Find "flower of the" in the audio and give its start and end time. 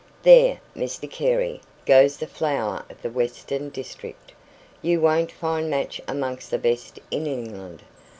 2.25-3.09